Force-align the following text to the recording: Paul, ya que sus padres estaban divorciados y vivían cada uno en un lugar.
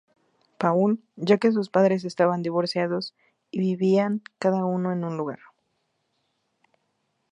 Paul, 0.57 0.99
ya 1.15 1.37
que 1.37 1.51
sus 1.51 1.69
padres 1.69 2.05
estaban 2.05 2.41
divorciados 2.41 3.13
y 3.51 3.59
vivían 3.59 4.23
cada 4.39 4.65
uno 4.65 4.91
en 4.91 5.03
un 5.03 5.15
lugar. 5.15 5.37